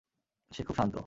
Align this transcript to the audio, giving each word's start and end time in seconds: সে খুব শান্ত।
সে 0.51 0.61
খুব 0.63 0.75
শান্ত। 0.75 0.95